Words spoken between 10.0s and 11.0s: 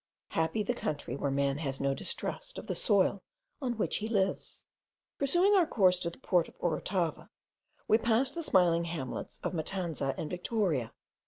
and Victoria.